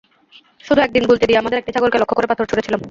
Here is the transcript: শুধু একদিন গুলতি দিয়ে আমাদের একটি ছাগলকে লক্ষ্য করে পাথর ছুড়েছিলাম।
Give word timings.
শুধু 0.63 0.79
একদিন 0.81 1.03
গুলতি 1.05 1.25
দিয়ে 1.25 1.39
আমাদের 1.39 1.59
একটি 1.59 1.71
ছাগলকে 1.71 1.97
লক্ষ্য 1.97 2.15
করে 2.15 2.27
পাথর 2.27 2.45
ছুড়েছিলাম। 2.45 2.79